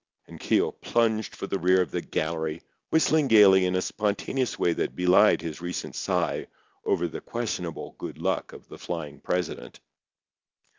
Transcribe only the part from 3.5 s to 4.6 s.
in a spontaneous